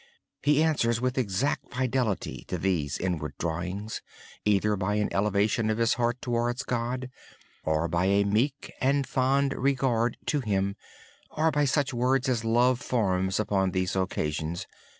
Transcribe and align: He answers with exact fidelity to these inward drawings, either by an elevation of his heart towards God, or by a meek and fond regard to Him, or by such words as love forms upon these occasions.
He 0.41 0.63
answers 0.63 0.99
with 0.99 1.15
exact 1.15 1.71
fidelity 1.75 2.43
to 2.47 2.57
these 2.57 2.97
inward 2.97 3.37
drawings, 3.37 4.01
either 4.43 4.75
by 4.75 4.95
an 4.95 5.09
elevation 5.13 5.69
of 5.69 5.77
his 5.77 5.93
heart 5.93 6.19
towards 6.23 6.63
God, 6.63 7.11
or 7.63 7.87
by 7.87 8.05
a 8.05 8.23
meek 8.23 8.73
and 8.81 9.05
fond 9.05 9.53
regard 9.53 10.17
to 10.25 10.39
Him, 10.39 10.75
or 11.29 11.51
by 11.51 11.65
such 11.65 11.93
words 11.93 12.27
as 12.27 12.43
love 12.43 12.79
forms 12.81 13.39
upon 13.39 13.73
these 13.73 13.95
occasions. 13.95 14.65